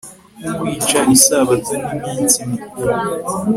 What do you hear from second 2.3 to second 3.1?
mikuru